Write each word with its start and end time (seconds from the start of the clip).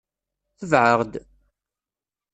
Tbeɛ-aɣ-d! 0.59 1.13